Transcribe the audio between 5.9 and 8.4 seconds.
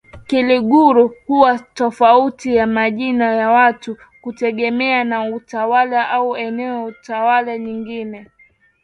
au eneo tawala nyingine